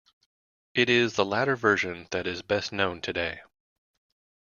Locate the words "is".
0.89-1.13, 2.25-2.41